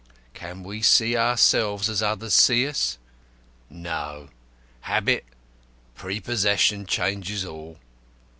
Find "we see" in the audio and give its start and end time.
0.63-1.15